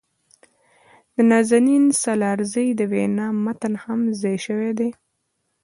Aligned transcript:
د 1.15 1.17
نازنین 1.29 1.85
سالارزي 2.03 2.67
د 2.75 2.81
وينا 2.91 3.27
متن 3.43 3.73
هم 3.83 4.01
ځای 4.21 4.37
شوي 4.45 4.71
دي. 4.79 4.89